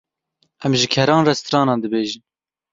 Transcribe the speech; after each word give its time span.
Em 0.65 0.73
ji 0.79 0.87
keran 0.93 1.25
re 1.25 1.33
stranan 1.39 1.79
dibêjin. 1.83 2.23